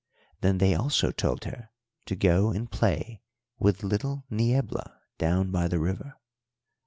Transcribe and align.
Then 0.39 0.57
they 0.57 0.73
also 0.73 1.11
told 1.11 1.43
her 1.43 1.69
to 2.07 2.15
go 2.15 2.49
and 2.49 2.71
play 2.71 3.21
with 3.59 3.83
little 3.83 4.25
Niebla 4.31 4.99
down 5.19 5.51
by 5.51 5.67
the 5.67 5.77
river. 5.77 6.15